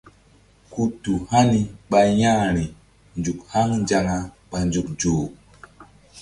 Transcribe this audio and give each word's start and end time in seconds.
Ku 0.71 0.81
tu 1.01 1.13
hani 1.31 1.59
ɓa 1.89 1.99
ƴa̧h 2.19 2.41
ri 2.55 2.65
nzuk 3.19 3.39
haŋ 3.51 3.69
nzaŋa 3.83 4.17
ɓa 4.49 4.57
nzuk 4.67 4.87
zoh. 4.99 5.23